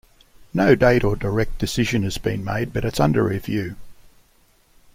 [0.51, 3.75] No date or direct decision has been made but it's under review.